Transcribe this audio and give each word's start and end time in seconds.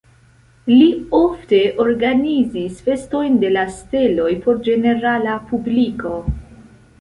Li 0.69 0.85
ofte 1.17 1.59
organizis 1.83 2.79
festojn 2.87 3.37
de 3.45 3.51
la 3.59 3.67
steloj 3.75 4.31
por 4.47 4.59
ĝenerala 4.69 5.37
publiko. 5.53 6.17